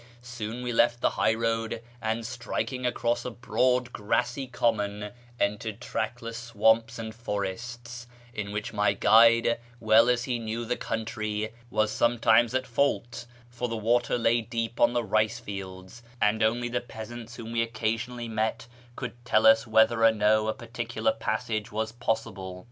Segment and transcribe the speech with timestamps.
[0.23, 6.39] Soon we left the high road, and, striking across a broad, grassy common, entered trackless
[6.39, 12.55] swamps and forests, in which my guide, well as he knew the country, was sometimes
[12.55, 17.35] at fault; for the water lay deep on the rice fields, and only the peasants
[17.35, 18.65] whom we occasionally met
[18.95, 22.59] could tell us whether or no a particular passage was possible.